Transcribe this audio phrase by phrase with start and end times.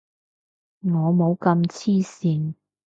[0.79, 2.55] 我冇咁黐線